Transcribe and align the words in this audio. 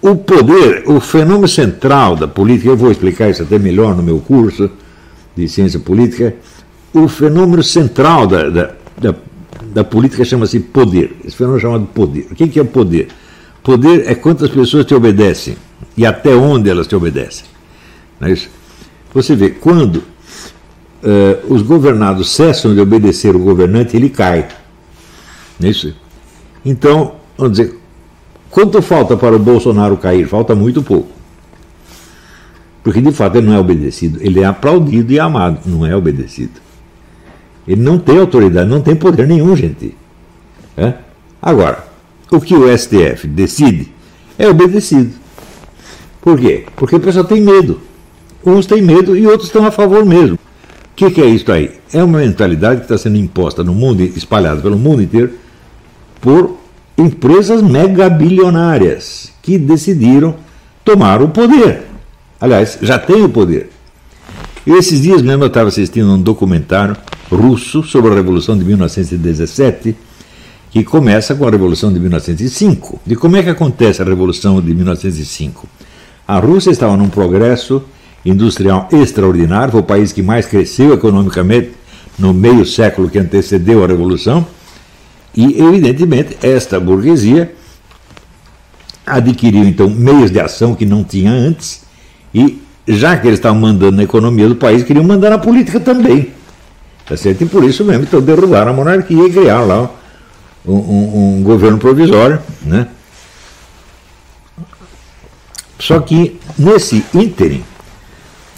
o 0.00 0.16
poder, 0.16 0.84
o 0.86 1.00
fenômeno 1.00 1.48
central 1.48 2.16
da 2.16 2.28
política, 2.28 2.70
eu 2.70 2.76
vou 2.76 2.90
explicar 2.90 3.30
isso 3.30 3.42
até 3.42 3.58
melhor 3.58 3.96
no 3.96 4.02
meu 4.02 4.20
curso 4.20 4.70
de 5.36 5.48
ciência 5.48 5.80
política, 5.80 6.34
o 6.92 7.08
fenômeno 7.08 7.62
central 7.62 8.26
da, 8.26 8.48
da, 8.48 8.70
da, 8.96 9.14
da 9.62 9.84
política 9.84 10.24
chama-se 10.24 10.60
poder. 10.60 11.16
Esse 11.24 11.36
fenômeno 11.36 11.58
é 11.58 11.62
chamado 11.62 11.86
poder. 11.86 12.28
O 12.30 12.34
que 12.34 12.58
é 12.58 12.64
poder? 12.64 13.08
Poder 13.62 14.08
é 14.10 14.14
quantas 14.14 14.50
pessoas 14.50 14.86
te 14.86 14.94
obedecem 14.94 15.56
e 15.96 16.06
até 16.06 16.34
onde 16.34 16.70
elas 16.70 16.86
te 16.86 16.94
obedecem. 16.94 17.44
Não 18.20 18.28
é 18.28 18.32
isso? 18.32 18.48
Você 19.12 19.34
vê, 19.34 19.50
quando 19.50 19.96
uh, 19.96 21.52
os 21.52 21.62
governados 21.62 22.30
cessam 22.30 22.74
de 22.74 22.80
obedecer 22.80 23.34
o 23.34 23.38
governante, 23.38 23.96
ele 23.96 24.08
cai. 24.08 24.48
Não 25.58 25.68
é 25.68 25.70
isso? 25.70 25.94
Então, 26.64 27.16
vamos 27.36 27.58
dizer, 27.58 27.77
quanto 28.50 28.82
falta 28.82 29.16
para 29.16 29.36
o 29.36 29.38
Bolsonaro 29.38 29.96
cair? 29.96 30.26
Falta 30.26 30.54
muito 30.54 30.82
pouco. 30.82 31.08
Porque 32.82 33.00
de 33.00 33.12
fato 33.12 33.36
ele 33.36 33.46
não 33.46 33.54
é 33.54 33.58
obedecido, 33.58 34.18
ele 34.22 34.40
é 34.40 34.44
aplaudido 34.44 35.12
e 35.12 35.20
amado, 35.20 35.60
não 35.66 35.84
é 35.84 35.94
obedecido. 35.94 36.60
Ele 37.66 37.82
não 37.82 37.98
tem 37.98 38.18
autoridade, 38.18 38.68
não 38.68 38.80
tem 38.80 38.96
poder 38.96 39.26
nenhum, 39.26 39.54
gente. 39.54 39.94
É? 40.76 40.94
Agora, 41.42 41.84
o 42.30 42.40
que 42.40 42.54
o 42.54 42.76
STF 42.76 43.26
decide 43.26 43.92
é 44.38 44.48
obedecido. 44.48 45.12
Por 46.22 46.38
quê? 46.38 46.64
Porque 46.76 46.96
o 46.96 47.00
pessoal 47.00 47.24
tem 47.24 47.40
medo. 47.42 47.80
Uns 48.44 48.66
têm 48.66 48.80
medo 48.80 49.16
e 49.16 49.26
outros 49.26 49.48
estão 49.48 49.66
a 49.66 49.70
favor 49.70 50.04
mesmo. 50.06 50.36
O 50.36 50.38
que, 50.96 51.10
que 51.10 51.20
é 51.20 51.26
isso 51.26 51.50
aí? 51.52 51.72
É 51.92 52.02
uma 52.02 52.18
mentalidade 52.18 52.80
que 52.80 52.86
está 52.86 52.98
sendo 52.98 53.16
imposta 53.16 53.62
no 53.62 53.74
mundo, 53.74 54.02
espalhada 54.02 54.60
pelo 54.60 54.78
mundo 54.78 55.02
inteiro, 55.02 55.32
por 56.20 56.56
empresas 56.98 57.62
megabilionárias 57.62 59.32
que 59.40 59.56
decidiram 59.56 60.34
tomar 60.84 61.22
o 61.22 61.28
poder. 61.28 61.84
Aliás, 62.40 62.76
já 62.82 62.98
tem 62.98 63.22
o 63.22 63.28
poder. 63.28 63.70
Esses 64.66 65.00
dias 65.00 65.22
mesmo 65.22 65.44
eu 65.44 65.48
estava 65.48 65.68
assistindo 65.68 66.12
um 66.12 66.20
documentário 66.20 66.96
russo 67.30 67.82
sobre 67.84 68.10
a 68.10 68.14
Revolução 68.14 68.58
de 68.58 68.64
1917, 68.64 69.96
que 70.70 70.84
começa 70.84 71.34
com 71.34 71.46
a 71.46 71.50
Revolução 71.50 71.92
de 71.92 72.00
1905. 72.00 73.00
De 73.06 73.14
como 73.14 73.36
é 73.36 73.42
que 73.42 73.48
acontece 73.48 74.02
a 74.02 74.04
Revolução 74.04 74.60
de 74.60 74.74
1905? 74.74 75.66
A 76.26 76.38
Rússia 76.38 76.70
estava 76.70 76.96
num 76.96 77.08
progresso 77.08 77.82
industrial 78.24 78.88
extraordinário, 78.92 79.72
foi 79.72 79.80
o 79.80 79.84
país 79.84 80.12
que 80.12 80.20
mais 80.20 80.46
cresceu 80.46 80.92
economicamente 80.92 81.70
no 82.18 82.34
meio 82.34 82.66
século 82.66 83.08
que 83.08 83.18
antecedeu 83.18 83.84
a 83.84 83.86
Revolução, 83.86 84.44
e 85.34 85.62
evidentemente 85.62 86.36
esta 86.42 86.80
burguesia 86.80 87.54
adquiriu 89.06 89.64
então 89.64 89.88
meios 89.88 90.30
de 90.30 90.40
ação 90.40 90.74
que 90.74 90.84
não 90.84 91.02
tinha 91.02 91.30
antes, 91.30 91.82
e 92.34 92.62
já 92.86 93.16
que 93.16 93.26
eles 93.26 93.38
estavam 93.38 93.60
mandando 93.60 93.96
na 93.96 94.02
economia 94.02 94.48
do 94.48 94.56
país, 94.56 94.82
queriam 94.82 95.04
mandar 95.04 95.30
na 95.30 95.38
política 95.38 95.78
também. 95.78 96.32
Tá 97.06 97.16
certo? 97.16 97.42
E 97.42 97.46
por 97.46 97.64
isso 97.64 97.84
mesmo, 97.84 98.04
então 98.04 98.20
derrubaram 98.20 98.70
a 98.70 98.74
monarquia 98.74 99.26
e 99.26 99.30
criaram 99.30 99.66
lá 99.66 99.90
um, 100.66 100.74
um, 100.74 101.36
um 101.38 101.42
governo 101.42 101.78
provisório. 101.78 102.38
Né? 102.62 102.86
Só 105.78 106.00
que 106.00 106.38
nesse 106.58 107.04
ínterim 107.14 107.64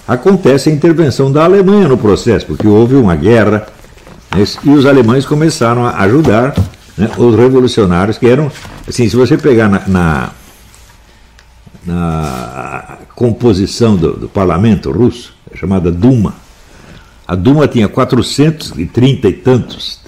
acontece 0.07 0.69
a 0.69 0.73
intervenção 0.73 1.31
da 1.31 1.45
Alemanha 1.45 1.87
no 1.87 1.97
processo, 1.97 2.47
porque 2.47 2.67
houve 2.67 2.97
uma 2.97 3.15
guerra? 3.15 3.67
E 4.65 4.71
os 4.71 4.87
alemães 4.87 5.27
começaram 5.27 5.85
a 5.85 5.99
ajudar 6.03 6.55
né, 6.97 7.11
os 7.19 7.35
revolucionários, 7.35 8.17
que 8.17 8.27
eram, 8.27 8.51
assim, 8.89 9.09
se 9.09 9.17
você 9.17 9.37
pegar 9.37 9.69
na, 9.69 9.83
na, 9.89 10.31
na 11.85 12.99
composição 13.15 13.97
do, 13.97 14.13
do 14.13 14.29
parlamento 14.29 14.93
russo, 14.93 15.35
chamada 15.55 15.91
Duma, 15.91 16.35
a 17.27 17.35
Duma 17.35 17.67
tinha 17.67 17.89
430 17.89 19.29
e 19.29 19.33
tantos 19.33 20.01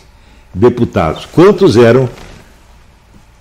deputados. 0.54 1.27
Quantos 1.27 1.77
eram 1.77 2.09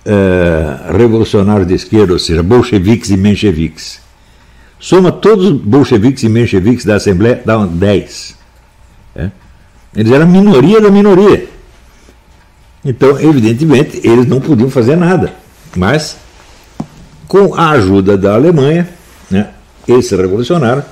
é, 0.04 0.96
revolucionários 0.96 1.66
de 1.66 1.74
esquerda, 1.74 2.12
ou 2.12 2.18
seja, 2.18 2.42
bolcheviques 2.42 3.10
e 3.10 3.16
mencheviques? 3.16 4.00
Soma 4.80 5.12
todos 5.12 5.46
os 5.46 5.52
bolcheviques 5.52 6.24
e 6.24 6.28
mencheviques 6.28 6.84
da 6.84 6.96
Assembleia, 6.96 7.40
dá 7.44 7.64
10. 7.64 8.36
É? 9.14 9.30
Eles 9.94 10.10
eram 10.10 10.24
a 10.24 10.28
minoria 10.28 10.80
da 10.80 10.90
minoria. 10.90 11.48
Então, 12.84 13.18
evidentemente, 13.20 14.00
eles 14.02 14.26
não 14.26 14.40
podiam 14.40 14.70
fazer 14.70 14.96
nada. 14.96 15.34
Mas, 15.76 16.16
com 17.28 17.54
a 17.54 17.70
ajuda 17.70 18.16
da 18.16 18.34
Alemanha, 18.34 18.88
né, 19.30 19.50
esse 19.86 20.16
revolucionário 20.16 20.84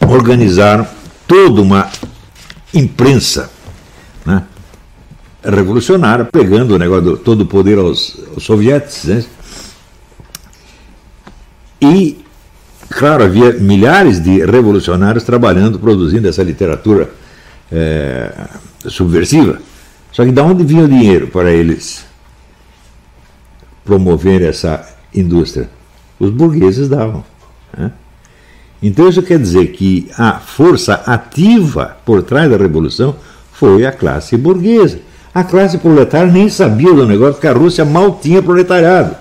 organizaram 0.00 0.86
toda 1.26 1.60
uma 1.60 1.90
imprensa 2.72 3.50
né, 4.24 4.44
revolucionária, 5.42 6.24
pegando 6.24 6.74
o 6.74 6.78
negócio 6.78 7.02
do, 7.02 7.16
todo 7.16 7.42
o 7.42 7.46
poder 7.46 7.78
aos, 7.78 8.16
aos 8.34 8.44
sovietes. 8.44 9.04
Né? 9.04 9.24
E, 11.80 12.24
claro, 12.90 13.24
havia 13.24 13.52
milhares 13.54 14.22
de 14.22 14.44
revolucionários 14.44 15.24
trabalhando, 15.24 15.78
produzindo 15.78 16.28
essa 16.28 16.42
literatura 16.42 17.10
é, 17.70 18.32
subversiva. 18.88 19.58
Só 20.12 20.24
que 20.24 20.32
de 20.32 20.40
onde 20.40 20.64
vinha 20.64 20.84
o 20.84 20.88
dinheiro 20.88 21.28
para 21.28 21.50
eles 21.50 22.04
promover 23.84 24.42
essa 24.42 24.86
indústria? 25.14 25.68
Os 26.18 26.30
burgueses 26.30 26.88
davam. 26.88 27.24
Né? 27.76 27.92
Então 28.82 29.08
isso 29.08 29.22
quer 29.22 29.38
dizer 29.38 29.68
que 29.72 30.08
a 30.16 30.34
força 30.34 30.94
ativa 31.06 31.96
por 32.04 32.22
trás 32.22 32.50
da 32.50 32.56
revolução 32.56 33.16
foi 33.52 33.86
a 33.86 33.92
classe 33.92 34.36
burguesa. 34.36 34.98
A 35.34 35.44
classe 35.44 35.76
proletária 35.78 36.32
nem 36.32 36.48
sabia 36.48 36.94
do 36.94 37.06
negócio, 37.06 37.34
porque 37.34 37.46
a 37.46 37.52
Rússia 37.52 37.84
mal 37.84 38.18
tinha 38.20 38.42
proletariado. 38.42 39.16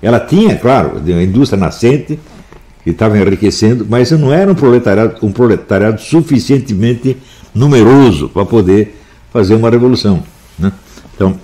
Ela 0.00 0.18
tinha, 0.18 0.56
claro, 0.56 0.98
uma 0.98 1.22
indústria 1.22 1.60
nascente 1.60 2.18
que 2.84 2.90
estava 2.90 3.18
enriquecendo, 3.18 3.86
mas 3.88 4.10
não 4.10 4.32
era 4.32 4.50
um 4.50 4.54
proletariado, 4.54 5.16
um 5.22 5.30
proletariado 5.30 6.00
suficientemente 6.00 7.16
numeroso 7.54 8.28
para 8.28 8.44
poder 8.44 8.98
fazer 9.32 9.54
uma 9.54 9.70
revolução. 9.70 10.22
Né? 10.58 10.72
Então, 11.14 11.38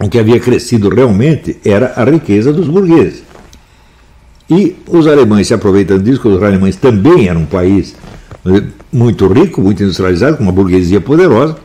o 0.00 0.08
que 0.08 0.18
havia 0.18 0.38
crescido 0.38 0.88
realmente 0.88 1.58
era 1.64 1.92
a 1.96 2.04
riqueza 2.04 2.52
dos 2.52 2.68
burgueses. 2.68 3.22
E 4.48 4.76
os 4.88 5.06
alemães 5.06 5.46
se 5.46 5.54
aproveitando 5.54 6.02
disso, 6.02 6.20
porque 6.20 6.36
os 6.36 6.42
alemães 6.42 6.76
também 6.76 7.28
eram 7.28 7.42
um 7.42 7.46
país 7.46 7.94
eh, 8.46 8.64
muito 8.92 9.26
rico, 9.28 9.60
muito 9.60 9.82
industrializado, 9.82 10.36
com 10.36 10.42
uma 10.42 10.52
burguesia 10.52 11.00
poderosa, 11.00 11.56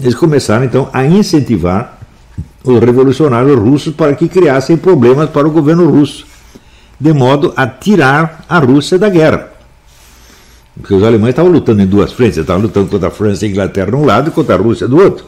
eles 0.00 0.14
começaram 0.14 0.64
então 0.64 0.88
a 0.92 1.04
incentivar 1.04 1.98
os 2.64 2.80
revolucionários 2.80 3.58
russos 3.58 3.94
para 3.94 4.14
que 4.14 4.28
criassem 4.28 4.76
problemas 4.76 5.28
para 5.30 5.46
o 5.46 5.50
governo 5.50 5.88
russo, 5.90 6.26
de 6.98 7.12
modo 7.12 7.52
a 7.56 7.66
tirar 7.66 8.44
a 8.48 8.58
Rússia 8.58 8.98
da 8.98 9.08
guerra. 9.08 9.50
Porque 10.76 10.94
os 10.94 11.02
alemães 11.02 11.30
estavam 11.30 11.52
lutando 11.52 11.82
em 11.82 11.86
duas 11.86 12.12
frentes, 12.12 12.38
estavam 12.38 12.62
lutando 12.62 12.88
contra 12.88 13.08
a 13.08 13.10
França 13.10 13.44
e 13.44 13.48
a 13.48 13.50
Inglaterra 13.50 13.90
de 13.90 13.96
um 13.96 14.04
lado 14.04 14.28
e 14.28 14.30
contra 14.32 14.54
a 14.54 14.58
Rússia 14.58 14.88
do 14.88 14.98
outro. 14.98 15.26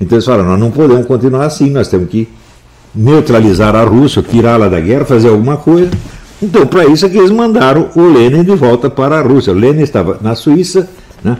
Então 0.00 0.16
eles 0.16 0.24
falaram, 0.24 0.50
nós 0.50 0.60
não 0.60 0.70
podemos 0.70 1.06
continuar 1.06 1.44
assim, 1.44 1.70
nós 1.70 1.88
temos 1.88 2.08
que 2.08 2.28
neutralizar 2.94 3.74
a 3.74 3.84
Rússia, 3.84 4.22
tirá-la 4.22 4.68
da 4.68 4.80
guerra, 4.80 5.04
fazer 5.04 5.28
alguma 5.28 5.56
coisa. 5.56 5.90
Então, 6.42 6.66
para 6.66 6.86
isso 6.86 7.04
é 7.04 7.08
que 7.08 7.18
eles 7.18 7.30
mandaram 7.30 7.90
o 7.94 8.02
Lenin 8.02 8.42
de 8.42 8.54
volta 8.54 8.88
para 8.88 9.18
a 9.18 9.22
Rússia. 9.22 9.52
O 9.52 9.56
Lenin 9.56 9.82
estava 9.82 10.18
na 10.22 10.34
Suíça, 10.34 10.88
né, 11.22 11.36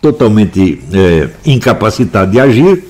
totalmente 0.00 0.80
é, 0.92 1.30
incapacitado 1.44 2.30
de 2.30 2.38
agir, 2.38 2.84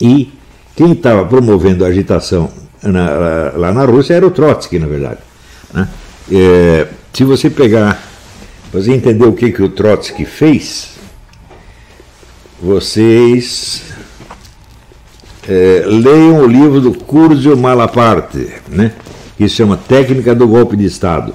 e 0.00 0.32
quem 0.74 0.92
estava 0.92 1.24
promovendo 1.24 1.84
a 1.84 1.88
agitação 1.88 2.50
na, 2.82 3.52
lá 3.56 3.72
na 3.72 3.84
Rússia 3.84 4.14
era 4.14 4.26
o 4.26 4.30
Trotsky, 4.30 4.78
na 4.78 4.86
verdade. 4.86 5.18
Né? 5.72 5.88
É, 6.32 6.86
se 7.12 7.24
você 7.24 7.50
pegar, 7.50 8.02
você 8.72 8.92
entender 8.92 9.26
o 9.26 9.32
que, 9.32 9.50
que 9.50 9.62
o 9.62 9.68
Trotsky 9.68 10.24
fez, 10.24 10.90
vocês 12.62 13.82
é, 15.48 15.82
leiam 15.86 16.40
o 16.40 16.46
livro 16.46 16.80
do 16.80 16.92
Curzio 16.92 17.56
Malaparte, 17.56 18.48
né, 18.68 18.92
que 19.36 19.48
se 19.48 19.56
chama 19.56 19.76
Técnica 19.76 20.34
do 20.34 20.46
Golpe 20.46 20.76
de 20.76 20.84
Estado. 20.84 21.34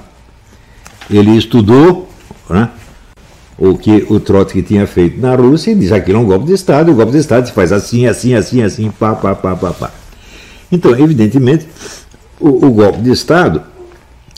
Ele 1.10 1.36
estudou 1.36 2.08
né, 2.48 2.70
o 3.58 3.76
que 3.76 4.06
o 4.08 4.20
Trotsky 4.20 4.62
tinha 4.62 4.86
feito 4.86 5.20
na 5.20 5.34
Rússia 5.34 5.72
e 5.72 5.74
diz 5.74 5.92
aquilo 5.92 6.18
é 6.18 6.20
um 6.20 6.26
golpe 6.26 6.46
de 6.46 6.52
Estado, 6.52 6.92
o 6.92 6.94
golpe 6.94 7.12
de 7.12 7.18
Estado 7.18 7.46
se 7.46 7.52
faz 7.52 7.72
assim, 7.72 8.06
assim, 8.06 8.34
assim, 8.34 8.62
assim, 8.62 8.90
pá, 8.90 9.14
pá, 9.14 9.34
pá, 9.34 9.56
pá, 9.56 9.72
pá. 9.72 9.90
Então, 10.70 10.92
evidentemente, 10.92 11.66
o, 12.40 12.66
o 12.66 12.70
golpe 12.70 13.00
de 13.00 13.10
Estado 13.10 13.62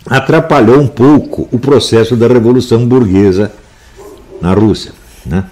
atrapalhou 0.06 0.80
um 0.80 0.86
pouco 0.86 1.48
o 1.52 1.58
processo 1.58 2.16
da 2.16 2.26
revolução 2.26 2.86
burguesa 2.86 3.52
na 4.40 4.52
Rússia. 4.52 4.92
Né? 5.24 5.44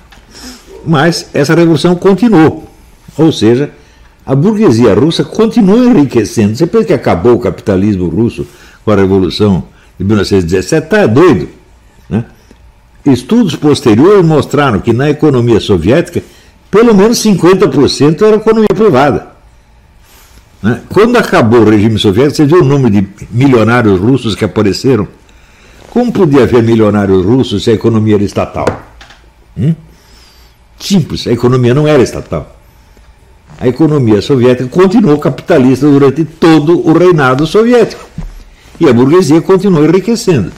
Mas 0.84 1.28
essa 1.34 1.54
revolução 1.54 1.94
continuou, 1.96 2.64
ou 3.18 3.32
seja, 3.32 3.70
a 4.24 4.34
burguesia 4.34 4.94
russa 4.94 5.24
continua 5.24 5.78
enriquecendo. 5.78 6.54
Pensa 6.66 6.84
que 6.84 6.92
acabou 6.92 7.34
o 7.34 7.38
capitalismo 7.38 8.08
russo 8.08 8.46
com 8.84 8.90
a 8.90 8.96
Revolução 8.96 9.64
de 9.96 10.04
1917? 10.04 10.84
Está 10.84 11.06
doido. 11.06 11.48
Né? 12.10 12.24
Estudos 13.04 13.54
posteriores 13.54 14.26
mostraram 14.26 14.80
que 14.80 14.92
na 14.92 15.08
economia 15.08 15.60
soviética, 15.60 16.22
pelo 16.70 16.92
menos 16.92 17.18
50% 17.18 18.22
era 18.22 18.36
economia 18.36 18.66
privada. 18.74 19.35
Né? 20.62 20.82
Quando 20.88 21.16
acabou 21.16 21.60
o 21.60 21.70
regime 21.70 21.98
soviético, 21.98 22.36
você 22.36 22.46
viu 22.46 22.62
o 22.62 22.64
número 22.64 22.90
de 22.90 23.06
milionários 23.30 24.00
russos 24.00 24.34
que 24.34 24.44
apareceram? 24.44 25.06
Como 25.90 26.12
podia 26.12 26.42
haver 26.42 26.62
milionários 26.62 27.24
russos 27.24 27.64
se 27.64 27.70
a 27.70 27.74
economia 27.74 28.16
era 28.16 28.24
estatal? 28.24 28.66
Hum? 29.56 29.74
Simples, 30.78 31.26
a 31.26 31.32
economia 31.32 31.74
não 31.74 31.88
era 31.88 32.02
estatal. 32.02 32.54
A 33.58 33.66
economia 33.66 34.20
soviética 34.20 34.68
continuou 34.68 35.18
capitalista 35.18 35.86
durante 35.86 36.24
todo 36.24 36.86
o 36.86 36.92
reinado 36.92 37.46
soviético. 37.46 38.04
E 38.78 38.86
a 38.86 38.92
burguesia 38.92 39.40
continuou 39.40 39.84
enriquecendo. 39.86 40.52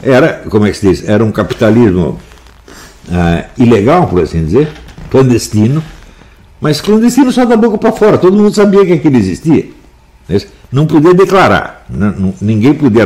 Era, 0.00 0.44
como 0.48 0.66
é 0.66 0.70
que 0.70 0.76
se 0.76 0.88
diz? 0.88 1.08
Era 1.08 1.24
um 1.24 1.32
capitalismo 1.32 2.20
ah, 3.10 3.44
ilegal, 3.58 4.06
por 4.06 4.22
assim 4.22 4.44
dizer, 4.44 4.68
clandestino, 5.10 5.82
mas 6.62 6.80
clandestino 6.80 7.32
só 7.32 7.44
da 7.44 7.56
boca 7.56 7.76
para 7.76 7.90
fora, 7.90 8.16
todo 8.16 8.36
mundo 8.36 8.54
sabia 8.54 8.86
que 8.86 8.92
aquilo 8.92 9.16
existia. 9.16 9.68
Não 10.70 10.86
podia 10.86 11.12
declarar, 11.12 11.84
ninguém 12.40 12.72
podia 12.72 13.04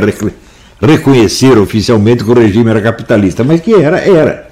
reconhecer 0.79 1.57
oficialmente 1.57 2.23
que 2.23 2.29
o 2.29 2.35
regime 2.35 2.69
era 2.69 2.79
capitalista, 2.79 3.43
mas 3.43 3.59
que 3.59 3.73
era, 3.73 3.97
era. 3.97 4.51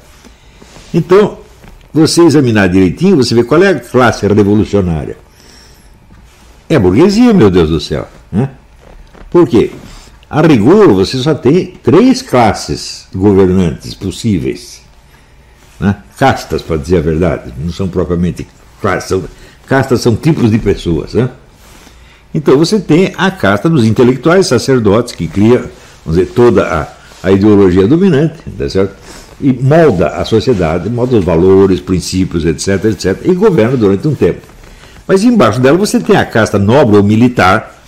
Então, 0.91 1.37
você 1.93 2.23
examinar 2.23 2.67
direitinho, 2.67 3.17
você 3.17 3.35
vê 3.35 3.43
qual 3.43 3.61
é 3.61 3.69
a 3.69 3.79
classe 3.79 4.25
revolucionária. 4.25 5.17
É 6.67 6.75
a 6.75 6.79
burguesia, 6.79 7.31
meu 7.31 7.51
Deus 7.51 7.69
do 7.69 7.79
céu. 7.79 8.07
Né? 8.31 8.49
Por 9.29 9.47
quê? 9.47 9.69
A 10.27 10.41
rigor, 10.41 10.91
você 10.93 11.17
só 11.19 11.35
tem 11.35 11.75
três 11.83 12.23
classes 12.23 13.07
governantes 13.13 13.93
possíveis. 13.93 14.81
Né? 15.79 15.95
Castas, 16.17 16.63
para 16.63 16.77
dizer 16.77 16.97
a 16.97 17.01
verdade. 17.01 17.53
Não 17.59 17.71
são 17.71 17.87
propriamente 17.87 18.47
classes. 18.85 19.09
São, 19.09 19.23
castas 19.65 20.01
são 20.01 20.15
tipos 20.15 20.51
de 20.51 20.59
pessoas. 20.59 21.13
Né? 21.13 21.27
Então 22.33 22.57
você 22.57 22.79
tem 22.79 23.13
a 23.17 23.31
casta 23.31 23.67
dos 23.67 23.85
intelectuais 23.85 24.45
sacerdotes, 24.45 25.13
que 25.13 25.27
cria, 25.27 25.65
vamos 26.05 26.19
dizer, 26.19 26.31
toda 26.33 26.63
a, 26.63 27.27
a 27.27 27.31
ideologia 27.31 27.87
dominante, 27.87 28.35
tá 28.57 28.69
certo? 28.69 28.95
e 29.41 29.51
molda 29.51 30.07
a 30.07 30.23
sociedade, 30.23 30.89
molda 30.89 31.17
os 31.17 31.25
valores, 31.25 31.81
princípios, 31.81 32.45
etc, 32.45 32.85
etc, 32.85 33.17
e 33.25 33.33
governa 33.33 33.75
durante 33.75 34.07
um 34.07 34.15
tempo. 34.15 34.41
Mas 35.05 35.23
embaixo 35.23 35.59
dela 35.59 35.77
você 35.77 35.99
tem 35.99 36.15
a 36.15 36.25
casta 36.25 36.57
nobre 36.57 36.95
ou 36.95 37.03
militar, 37.03 37.83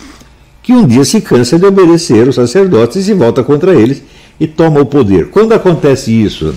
que 0.62 0.74
um 0.74 0.86
dia 0.86 1.06
se 1.06 1.22
cansa 1.22 1.58
de 1.58 1.66
obedecer 1.66 2.28
os 2.28 2.36
sacerdotes 2.36 2.98
e 2.98 3.04
se 3.04 3.14
volta 3.14 3.44
contra 3.44 3.74
eles 3.74 4.04
e 4.38 4.46
toma 4.46 4.82
o 4.82 4.86
poder. 4.86 5.30
Quando 5.30 5.54
acontece 5.54 6.12
isso 6.12 6.54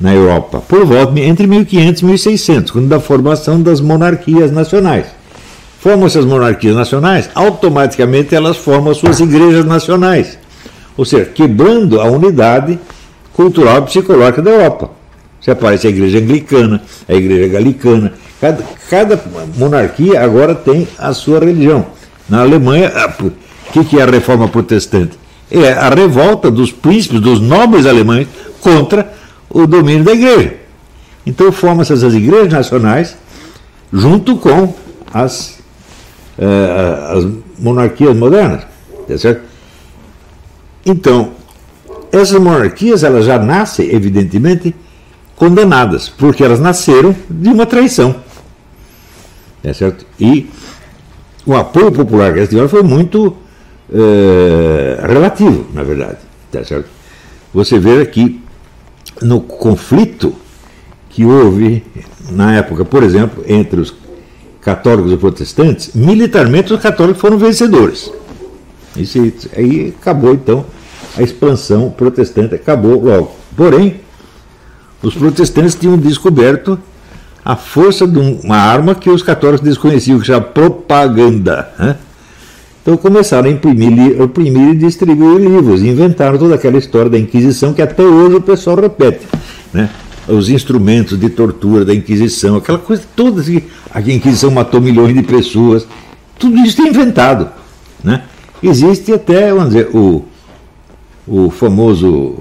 na 0.00 0.14
Europa? 0.14 0.62
Por 0.66 0.84
volta 0.84 1.18
entre 1.20 1.46
1500 1.46 2.02
e 2.02 2.04
1600, 2.04 2.70
quando 2.70 2.88
da 2.88 3.00
formação 3.00 3.60
das 3.60 3.80
monarquias 3.80 4.50
nacionais. 4.50 5.06
Formam-se 5.80 6.18
as 6.18 6.24
monarquias 6.24 6.74
nacionais, 6.74 7.28
automaticamente 7.34 8.34
elas 8.34 8.56
formam 8.56 8.92
as 8.92 8.96
suas 8.96 9.20
igrejas 9.20 9.64
nacionais. 9.64 10.38
Ou 10.96 11.04
seja, 11.04 11.26
quebrando 11.26 12.00
a 12.00 12.04
unidade 12.04 12.78
cultural 13.34 13.78
e 13.78 13.82
psicológica 13.82 14.40
da 14.40 14.50
Europa. 14.50 14.90
Você 15.40 15.50
aparece 15.50 15.86
a 15.86 15.90
igreja 15.90 16.18
anglicana, 16.18 16.80
a 17.06 17.12
igreja 17.12 17.48
galicana. 17.48 18.14
Cada, 18.40 18.64
cada 18.88 19.22
monarquia 19.58 20.22
agora 20.22 20.54
tem 20.54 20.88
a 20.98 21.12
sua 21.12 21.40
religião. 21.40 21.84
Na 22.28 22.40
Alemanha, 22.40 22.90
o 23.20 23.30
que, 23.72 23.84
que 23.84 24.00
é 24.00 24.02
a 24.02 24.06
reforma 24.06 24.48
protestante? 24.48 25.18
É 25.50 25.70
a 25.72 25.90
revolta 25.90 26.50
dos 26.50 26.72
príncipes, 26.72 27.20
dos 27.20 27.40
nobres 27.40 27.84
alemães 27.84 28.26
contra 28.62 29.12
o 29.50 29.66
domínio 29.66 30.04
da 30.04 30.12
igreja. 30.12 30.56
Então 31.26 31.50
formam-se 31.52 31.92
as 31.92 32.02
igrejas 32.02 32.52
nacionais 32.52 33.16
junto 33.92 34.36
com 34.36 34.74
as, 35.12 35.58
uh, 36.38 37.16
as 37.18 37.26
monarquias 37.58 38.16
modernas. 38.16 38.64
Tá 39.06 39.16
certo? 39.18 39.42
Então, 40.84 41.32
essas 42.12 42.40
monarquias 42.40 43.02
elas 43.04 43.24
já 43.24 43.38
nascem, 43.38 43.94
evidentemente, 43.94 44.74
condenadas, 45.36 46.08
porque 46.08 46.44
elas 46.44 46.60
nasceram 46.60 47.14
de 47.28 47.48
uma 47.48 47.66
traição. 47.66 48.16
É 49.62 49.72
certo? 49.72 50.04
E 50.20 50.50
o 51.46 51.54
apoio 51.54 51.90
popular 51.90 52.32
que 52.32 52.38
elas 52.38 52.48
tiveram 52.48 52.68
foi 52.68 52.82
muito 52.82 53.36
é, 53.92 55.00
relativo, 55.06 55.66
na 55.72 55.82
verdade. 55.82 56.18
Tá 56.52 56.62
certo? 56.64 56.88
Você 57.52 57.78
vê 57.78 58.02
aqui 58.02 58.43
no 59.22 59.40
conflito 59.40 60.34
que 61.10 61.24
houve 61.24 61.84
na 62.30 62.56
época, 62.56 62.84
por 62.84 63.02
exemplo, 63.02 63.44
entre 63.46 63.80
os 63.80 63.94
católicos 64.60 65.12
e 65.12 65.16
protestantes, 65.16 65.90
militarmente 65.94 66.72
os 66.72 66.80
católicos 66.80 67.20
foram 67.20 67.38
vencedores. 67.38 68.10
Isso 68.96 69.18
aí 69.56 69.94
acabou 70.00 70.32
então 70.32 70.64
a 71.16 71.22
expansão 71.22 71.90
protestante 71.90 72.54
acabou 72.54 73.02
logo. 73.02 73.32
Porém, 73.56 74.00
os 75.02 75.14
protestantes 75.14 75.74
tinham 75.74 75.96
descoberto 75.96 76.78
a 77.44 77.54
força 77.54 78.06
de 78.06 78.18
uma 78.18 78.56
arma 78.56 78.94
que 78.94 79.10
os 79.10 79.22
católicos 79.22 79.64
desconheciam, 79.64 80.18
que 80.18 80.26
chama 80.26 80.40
propaganda. 80.40 81.70
Né? 81.78 81.96
Então 82.84 82.98
começaram 82.98 83.48
a 83.48 83.50
imprimir, 83.50 84.20
imprimir 84.20 84.74
e 84.74 84.76
distribuir 84.76 85.40
livros, 85.40 85.82
inventaram 85.82 86.36
toda 86.36 86.54
aquela 86.54 86.76
história 86.76 87.08
da 87.08 87.18
Inquisição 87.18 87.72
que 87.72 87.80
até 87.80 88.02
hoje 88.02 88.36
o 88.36 88.42
pessoal 88.42 88.76
repete. 88.76 89.26
Né? 89.72 89.88
Os 90.28 90.50
instrumentos 90.50 91.18
de 91.18 91.30
tortura 91.30 91.82
da 91.82 91.94
Inquisição, 91.94 92.56
aquela 92.56 92.78
coisa 92.78 93.02
toda 93.16 93.40
assim, 93.40 93.62
a 93.90 94.02
Inquisição 94.02 94.50
matou 94.50 94.82
milhões 94.82 95.14
de 95.14 95.22
pessoas, 95.22 95.86
tudo 96.38 96.58
isso 96.58 96.82
é 96.82 96.88
inventado. 96.88 97.48
Né? 98.02 98.22
Existe 98.62 99.14
até, 99.14 99.50
vamos 99.50 99.70
dizer, 99.70 99.88
o, 99.94 100.22
o 101.26 101.48
famoso 101.48 102.36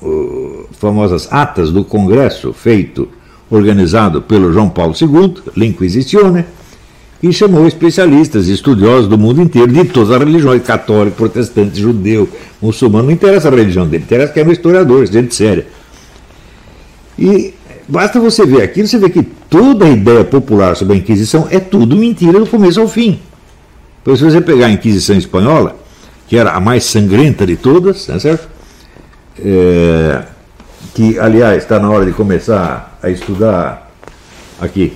o, 0.00 0.66
famosas 0.78 1.28
atas 1.30 1.70
do 1.70 1.84
Congresso 1.84 2.54
feito 2.54 3.06
organizado 3.50 4.22
pelo 4.22 4.50
João 4.50 4.70
Paulo 4.70 4.94
II, 4.98 5.34
L'Inquisizione, 5.54 6.46
e 7.24 7.32
chamou 7.32 7.66
especialistas, 7.66 8.48
estudiosos 8.48 9.08
do 9.08 9.16
mundo 9.16 9.40
inteiro, 9.40 9.72
de 9.72 9.82
todas 9.86 10.10
as 10.10 10.18
religiões, 10.18 10.62
católico, 10.62 11.16
protestante, 11.16 11.80
judeu, 11.80 12.28
muçulmano, 12.60 13.04
não 13.04 13.12
interessa 13.12 13.48
a 13.48 13.50
religião 13.50 13.86
dele, 13.86 14.04
interessa 14.04 14.30
que 14.30 14.40
é 14.40 14.44
um 14.44 14.52
historiador, 14.52 15.06
gente 15.06 15.34
séria. 15.34 15.66
E 17.18 17.54
basta 17.88 18.20
você 18.20 18.44
ver 18.44 18.60
aquilo, 18.60 18.86
você 18.86 18.98
vê 18.98 19.08
que 19.08 19.22
toda 19.22 19.86
a 19.86 19.88
ideia 19.88 20.22
popular 20.22 20.76
sobre 20.76 20.96
a 20.96 20.98
Inquisição 20.98 21.48
é 21.50 21.58
tudo 21.58 21.96
mentira 21.96 22.38
do 22.38 22.46
começo 22.46 22.78
ao 22.78 22.86
fim. 22.86 23.18
Então, 24.02 24.14
se 24.14 24.22
você 24.22 24.42
pegar 24.42 24.66
a 24.66 24.70
Inquisição 24.70 25.16
espanhola, 25.16 25.78
que 26.28 26.36
era 26.36 26.50
a 26.52 26.60
mais 26.60 26.84
sangrenta 26.84 27.46
de 27.46 27.56
todas, 27.56 28.04
tá 28.04 28.20
certo? 28.20 28.46
É, 29.42 30.24
que, 30.94 31.18
aliás, 31.18 31.62
está 31.62 31.80
na 31.80 31.88
hora 31.90 32.04
de 32.04 32.12
começar 32.12 32.98
a 33.02 33.08
estudar 33.08 33.90
aqui. 34.60 34.92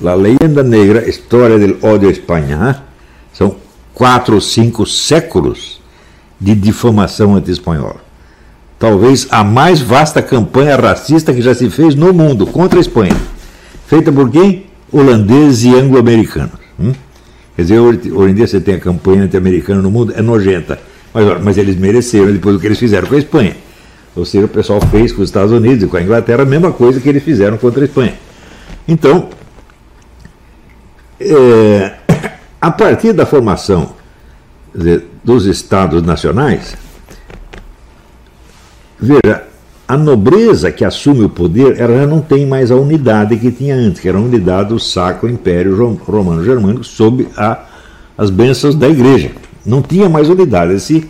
La 0.00 0.14
Leyenda 0.14 0.62
Negra, 0.62 1.06
História 1.08 1.58
del 1.58 1.76
Ódio 1.82 2.08
à 2.08 2.12
Espanha. 2.12 2.82
São 3.34 3.56
quatro 3.92 4.36
ou 4.36 4.40
cinco 4.40 4.86
séculos 4.86 5.78
de 6.40 6.54
difamação 6.54 7.34
anti-espanhola. 7.36 7.96
Talvez 8.78 9.28
a 9.30 9.44
mais 9.44 9.82
vasta 9.82 10.22
campanha 10.22 10.74
racista 10.76 11.34
que 11.34 11.42
já 11.42 11.54
se 11.54 11.68
fez 11.68 11.94
no 11.94 12.14
mundo 12.14 12.46
contra 12.46 12.78
a 12.78 12.80
Espanha. 12.80 13.14
Feita 13.86 14.10
por 14.10 14.30
quem? 14.30 14.66
Holandeses 14.90 15.64
e 15.64 15.74
anglo-americanos. 15.74 16.58
Hum? 16.78 16.94
Quer 17.54 17.62
dizer, 17.62 17.78
hoje, 17.78 18.10
em 18.30 18.34
dia 18.34 18.46
você 18.46 18.58
tem 18.58 18.76
a 18.76 18.80
campanha 18.80 19.24
anti-americana 19.24 19.82
no 19.82 19.90
mundo, 19.90 20.14
é 20.16 20.22
nojenta. 20.22 20.80
Mas, 21.12 21.42
mas 21.42 21.58
eles 21.58 21.76
mereceram 21.76 22.32
depois 22.32 22.54
do 22.54 22.60
que 22.60 22.66
eles 22.66 22.78
fizeram 22.78 23.06
com 23.06 23.14
a 23.14 23.18
Espanha. 23.18 23.54
Ou 24.16 24.24
seja, 24.24 24.46
o 24.46 24.48
pessoal 24.48 24.80
fez 24.90 25.12
com 25.12 25.20
os 25.20 25.28
Estados 25.28 25.52
Unidos 25.52 25.84
e 25.84 25.86
com 25.86 25.98
a 25.98 26.02
Inglaterra 26.02 26.42
a 26.42 26.46
mesma 26.46 26.72
coisa 26.72 26.98
que 27.00 27.08
eles 27.08 27.22
fizeram 27.22 27.58
contra 27.58 27.82
a 27.82 27.84
Espanha. 27.84 28.14
Então, 28.88 29.28
é, 31.20 31.94
a 32.60 32.70
partir 32.70 33.12
da 33.12 33.26
formação 33.26 33.94
dos 35.22 35.44
Estados 35.46 36.02
nacionais, 36.02 36.76
veja, 38.98 39.44
a 39.86 39.96
nobreza 39.96 40.70
que 40.70 40.84
assume 40.84 41.24
o 41.24 41.28
poder, 41.28 41.80
ela 41.80 41.96
já 41.96 42.06
não 42.06 42.20
tem 42.20 42.46
mais 42.46 42.70
a 42.70 42.76
unidade 42.76 43.36
que 43.36 43.50
tinha 43.50 43.74
antes, 43.74 44.00
que 44.00 44.08
era 44.08 44.16
a 44.16 44.20
unidade 44.20 44.68
do 44.68 44.78
Sacro 44.78 45.28
Império 45.28 45.98
Romano 46.06 46.44
Germânico 46.44 46.84
sob 46.84 47.26
a, 47.36 47.64
as 48.16 48.30
bênçãos 48.30 48.76
da 48.76 48.88
igreja. 48.88 49.32
Não 49.66 49.82
tinha 49.82 50.08
mais 50.08 50.28
unidade, 50.28 50.70
eles 50.70 50.84
se 50.84 51.04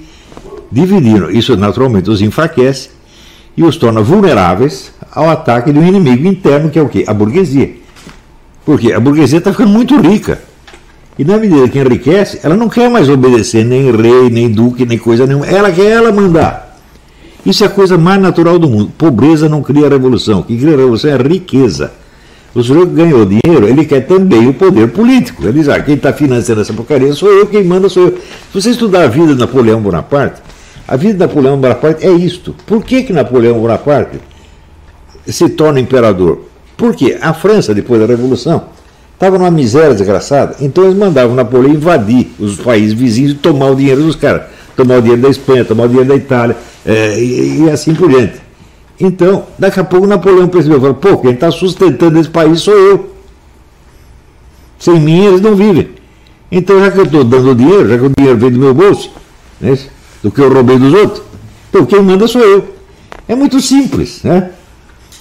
dividiram. 0.72 1.30
Isso 1.30 1.56
naturalmente 1.56 2.08
os 2.08 2.22
enfraquece 2.22 2.90
e 3.54 3.62
os 3.62 3.76
torna 3.76 4.00
vulneráveis 4.00 4.92
ao 5.12 5.28
ataque 5.28 5.72
de 5.72 5.78
um 5.78 5.86
inimigo 5.86 6.26
interno, 6.26 6.70
que 6.70 6.78
é 6.78 6.82
o 6.82 6.88
quê? 6.88 7.04
A 7.06 7.12
burguesia. 7.12 7.79
Porque 8.70 8.92
a 8.92 9.00
burguesia 9.00 9.38
está 9.38 9.50
ficando 9.50 9.70
muito 9.70 10.00
rica. 10.00 10.40
E 11.18 11.24
na 11.24 11.38
medida 11.38 11.68
que 11.68 11.76
enriquece, 11.76 12.38
ela 12.40 12.56
não 12.56 12.68
quer 12.68 12.88
mais 12.88 13.08
obedecer 13.08 13.64
nem 13.64 13.90
rei, 13.90 14.30
nem 14.30 14.48
duque, 14.48 14.86
nem 14.86 14.96
coisa 14.96 15.26
nenhuma. 15.26 15.44
Ela 15.44 15.72
quer 15.72 15.90
ela 15.90 16.12
mandar. 16.12 16.78
Isso 17.44 17.64
é 17.64 17.66
a 17.66 17.68
coisa 17.70 17.98
mais 17.98 18.22
natural 18.22 18.60
do 18.60 18.68
mundo. 18.68 18.92
Pobreza 18.96 19.48
não 19.48 19.60
cria 19.60 19.88
revolução. 19.88 20.38
O 20.38 20.44
que 20.44 20.56
cria 20.56 20.76
revolução 20.76 21.10
é 21.10 21.16
riqueza. 21.16 21.90
O 22.54 22.62
sujeito 22.62 22.90
que 22.90 22.94
ganhou 22.94 23.26
dinheiro, 23.26 23.66
ele 23.66 23.84
quer 23.84 24.06
também 24.06 24.46
o 24.46 24.54
poder 24.54 24.86
político. 24.92 25.42
Ele 25.42 25.54
diz, 25.54 25.68
ah, 25.68 25.80
quem 25.80 25.96
está 25.96 26.12
financiando 26.12 26.60
essa 26.60 26.72
porcaria 26.72 27.12
sou 27.12 27.28
eu, 27.28 27.48
quem 27.48 27.64
manda 27.64 27.88
sou 27.88 28.04
eu. 28.04 28.18
Se 28.18 28.62
você 28.62 28.70
estudar 28.70 29.02
a 29.02 29.08
vida 29.08 29.34
de 29.34 29.40
Napoleão 29.40 29.80
Bonaparte, 29.80 30.40
a 30.86 30.94
vida 30.94 31.14
de 31.14 31.18
Napoleão 31.18 31.56
Bonaparte 31.60 32.06
é 32.06 32.12
isto. 32.12 32.54
Por 32.64 32.84
que, 32.84 33.02
que 33.02 33.12
Napoleão 33.12 33.58
Bonaparte 33.58 34.20
se 35.26 35.48
torna 35.48 35.80
imperador? 35.80 36.49
Porque 36.80 37.18
a 37.20 37.34
França, 37.34 37.74
depois 37.74 38.00
da 38.00 38.06
Revolução, 38.06 38.64
estava 39.12 39.36
numa 39.36 39.50
miséria 39.50 39.94
desgraçada, 39.94 40.56
então 40.62 40.84
eles 40.84 40.96
mandavam 40.96 41.36
Napoleão 41.36 41.74
invadir 41.74 42.28
os 42.38 42.56
países 42.56 42.94
vizinhos 42.94 43.32
e 43.32 43.34
tomar 43.34 43.66
o 43.66 43.76
dinheiro 43.76 44.02
dos 44.02 44.16
caras. 44.16 44.44
Tomar 44.74 44.96
o 44.96 45.02
dinheiro 45.02 45.20
da 45.20 45.28
Espanha, 45.28 45.62
tomar 45.62 45.84
o 45.84 45.88
dinheiro 45.88 46.08
da 46.08 46.16
Itália, 46.16 46.56
é, 46.86 47.20
e, 47.20 47.64
e 47.64 47.70
assim 47.70 47.94
por 47.94 48.08
diante. 48.08 48.40
Então, 48.98 49.44
daqui 49.58 49.78
a 49.78 49.84
pouco 49.84 50.06
Napoleão 50.06 50.48
percebeu, 50.48 50.80
falou, 50.80 50.94
pô, 50.94 51.18
quem 51.18 51.32
está 51.32 51.50
sustentando 51.50 52.18
esse 52.18 52.30
país 52.30 52.62
sou 52.62 52.72
eu. 52.72 53.14
Sem 54.78 54.98
mim 54.98 55.26
eles 55.26 55.42
não 55.42 55.54
vivem. 55.54 55.90
Então, 56.50 56.80
já 56.80 56.90
que 56.90 56.98
eu 56.98 57.04
estou 57.04 57.24
dando 57.24 57.54
dinheiro, 57.54 57.90
já 57.90 57.98
que 57.98 58.06
o 58.06 58.12
dinheiro 58.16 58.38
vem 58.38 58.52
do 58.52 58.58
meu 58.58 58.72
bolso, 58.72 59.10
né, 59.60 59.78
do 60.22 60.30
que 60.30 60.40
eu 60.40 60.50
roubei 60.50 60.78
dos 60.78 60.94
outros, 60.94 61.22
então 61.68 61.84
quem 61.84 62.00
manda 62.00 62.26
sou 62.26 62.40
eu. 62.40 62.74
É 63.28 63.34
muito 63.34 63.60
simples, 63.60 64.22
né? 64.24 64.52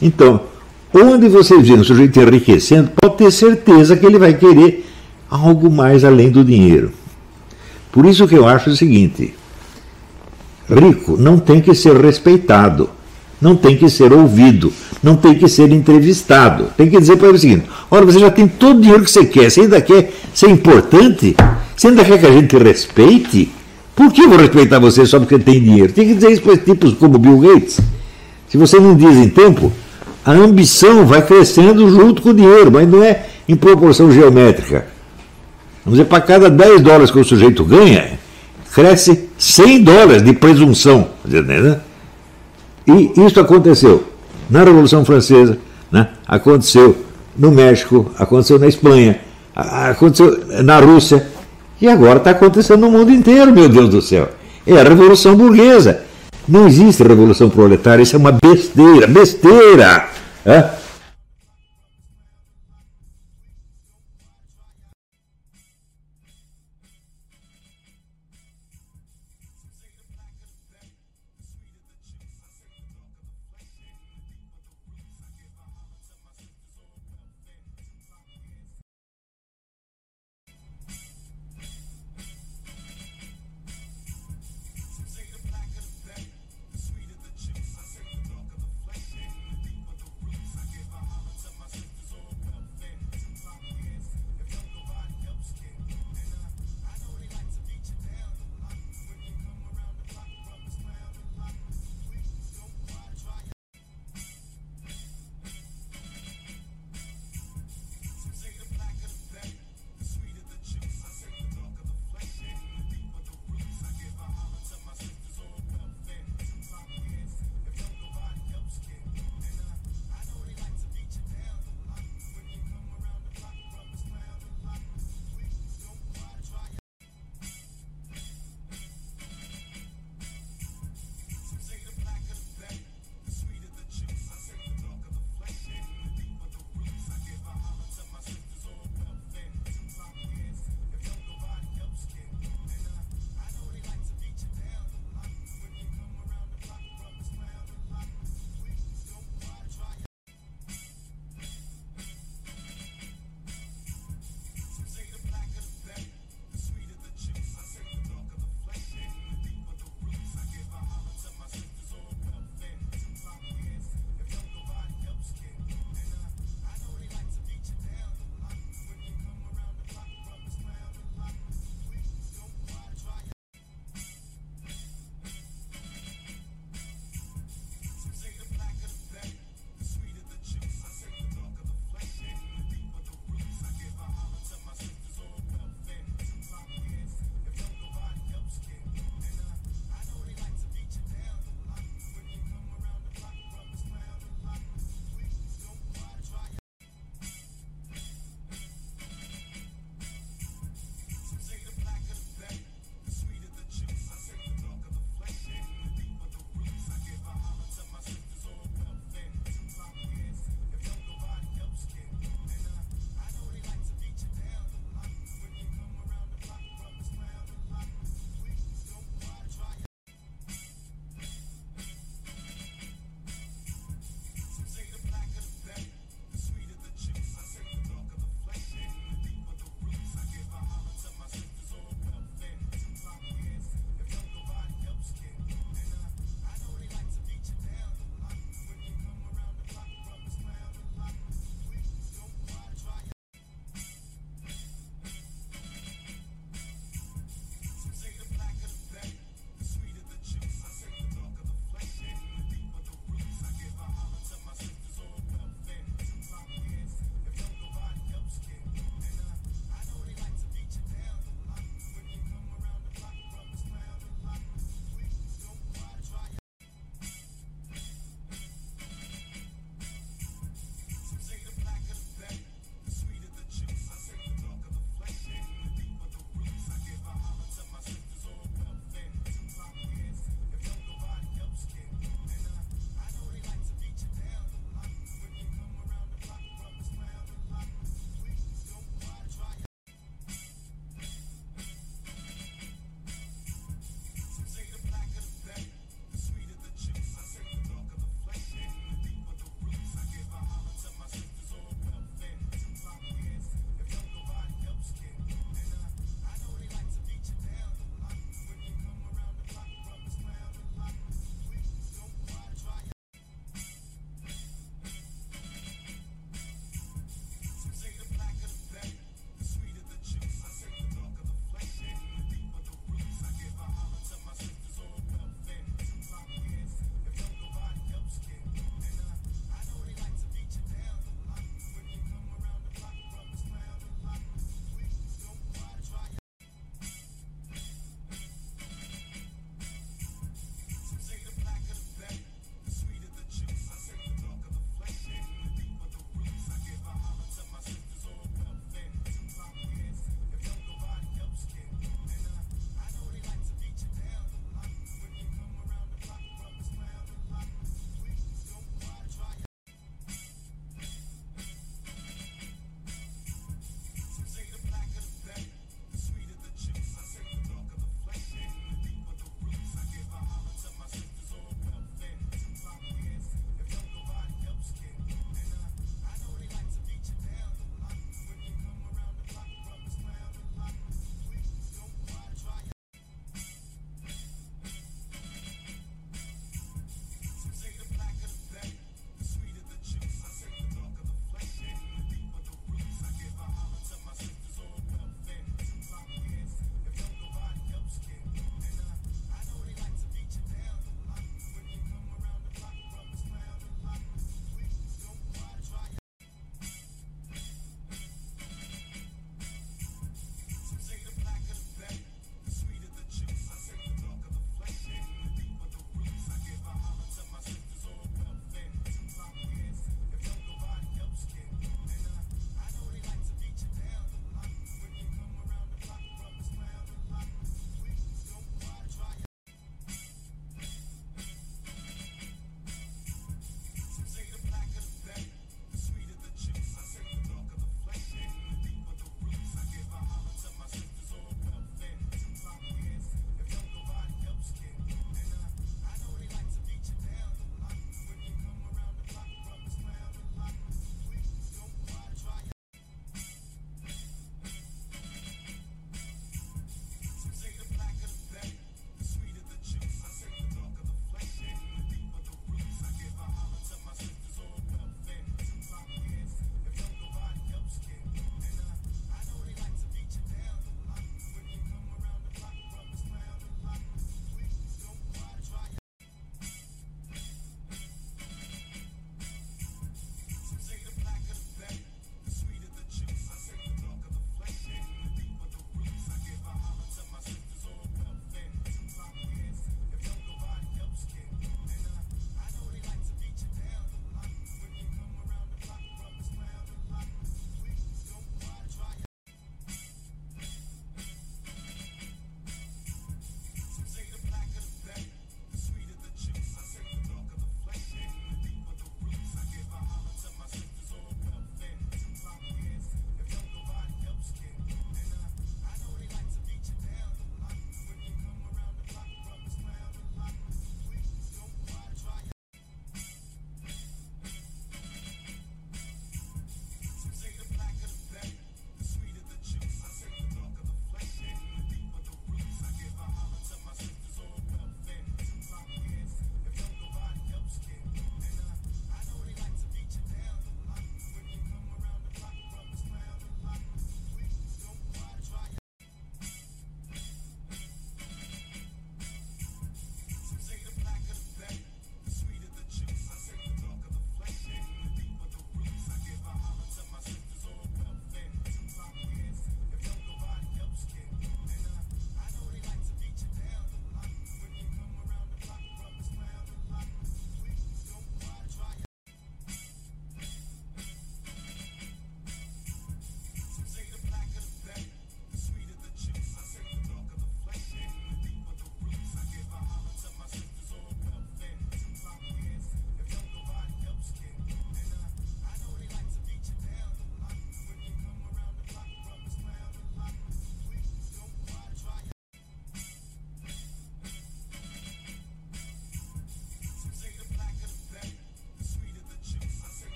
Então, 0.00 0.40
onde 0.94 1.28
vocês 1.28 1.62
viram 1.62 1.82
o 1.82 1.84
sujeito 1.84 2.20
enriquecendo, 2.20 2.90
pode 3.00 3.16
ter 3.16 3.30
certeza 3.30 3.96
que 3.96 4.04
ele 4.04 4.18
vai 4.18 4.34
querer 4.34 4.86
algo 5.30 5.70
mais 5.70 6.04
além 6.04 6.30
do 6.30 6.44
dinheiro. 6.44 6.92
Por 7.90 8.06
isso 8.06 8.26
que 8.26 8.34
eu 8.34 8.46
acho 8.46 8.70
o 8.70 8.76
seguinte: 8.76 9.34
rico 10.68 11.16
não 11.18 11.38
tem 11.38 11.60
que 11.60 11.74
ser 11.74 11.96
respeitado 11.96 12.90
não 13.42 13.56
tem 13.56 13.76
que 13.76 13.90
ser 13.90 14.12
ouvido, 14.12 14.72
não 15.02 15.16
tem 15.16 15.34
que 15.34 15.48
ser 15.48 15.72
entrevistado. 15.72 16.68
Tem 16.76 16.88
que 16.88 16.98
dizer 16.98 17.16
para 17.16 17.26
ele 17.26 17.36
o 17.36 17.40
seguinte: 17.40 17.64
olha, 17.90 18.06
você 18.06 18.20
já 18.20 18.30
tem 18.30 18.46
todo 18.46 18.78
o 18.78 18.80
dinheiro 18.80 19.02
que 19.02 19.10
você 19.10 19.24
quer, 19.24 19.50
você 19.50 19.62
ainda 19.62 19.80
quer 19.80 20.12
ser 20.32 20.48
importante? 20.48 21.34
Você 21.76 21.88
ainda 21.88 22.04
quer 22.04 22.20
que 22.20 22.26
a 22.26 22.32
gente 22.32 22.56
respeite? 22.56 23.50
Por 23.96 24.12
que 24.12 24.22
eu 24.22 24.28
vou 24.28 24.38
respeitar 24.38 24.78
você 24.78 25.04
só 25.04 25.18
porque 25.18 25.38
tem 25.40 25.60
dinheiro? 25.60 25.92
Tem 25.92 26.06
que 26.06 26.14
dizer 26.14 26.30
isso 26.30 26.42
para 26.42 26.56
tipos 26.56 26.94
como 26.94 27.18
Bill 27.18 27.40
Gates. 27.40 27.80
Se 28.48 28.56
você 28.56 28.78
não 28.78 28.94
diz 28.94 29.16
em 29.16 29.28
tempo, 29.28 29.72
a 30.24 30.32
ambição 30.32 31.04
vai 31.04 31.22
crescendo 31.22 31.88
junto 31.90 32.22
com 32.22 32.30
o 32.30 32.34
dinheiro, 32.34 32.70
mas 32.70 32.88
não 32.88 33.02
é 33.02 33.26
em 33.48 33.56
proporção 33.56 34.10
geométrica. 34.10 34.86
Vamos 35.84 35.98
dizer, 35.98 36.08
para 36.08 36.20
cada 36.20 36.48
10 36.48 36.80
dólares 36.80 37.10
que 37.10 37.18
o 37.18 37.24
sujeito 37.24 37.64
ganha, 37.64 38.18
cresce 38.72 39.28
100 39.36 39.82
dólares 39.82 40.22
de 40.22 40.32
presunção. 40.32 41.08
Entendeu? 41.24 41.76
E 42.86 43.12
isso 43.26 43.40
aconteceu 43.40 44.04
na 44.48 44.64
Revolução 44.64 45.04
Francesa, 45.04 45.58
né? 45.90 46.08
aconteceu 46.26 46.96
no 47.36 47.50
México, 47.50 48.10
aconteceu 48.18 48.58
na 48.58 48.68
Espanha, 48.68 49.20
aconteceu 49.54 50.40
na 50.62 50.78
Rússia, 50.78 51.26
e 51.80 51.88
agora 51.88 52.18
está 52.18 52.30
acontecendo 52.30 52.82
no 52.82 52.90
mundo 52.90 53.10
inteiro, 53.10 53.52
meu 53.52 53.68
Deus 53.68 53.88
do 53.88 54.00
céu. 54.00 54.28
É 54.64 54.80
a 54.80 54.84
Revolução 54.84 55.34
Burguesa. 55.34 56.02
Não 56.48 56.66
existe 56.66 57.02
Revolução 57.02 57.48
Proletária, 57.48 58.02
isso 58.02 58.16
é 58.16 58.18
uma 58.18 58.32
besteira, 58.32 59.06
besteira! 59.06 60.08
É? 60.44 60.81